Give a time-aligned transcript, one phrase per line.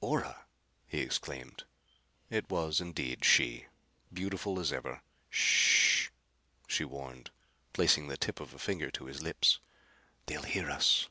[0.00, 0.46] "Ora!"
[0.86, 1.64] he exclaimed.
[2.30, 3.66] It was indeed she,
[4.10, 5.02] beautiful as ever.
[5.28, 6.12] "Sh h,"
[6.66, 7.30] she warned,
[7.74, 9.60] placing the tip of a finger to his lips.
[10.24, 11.10] "They'll hear us."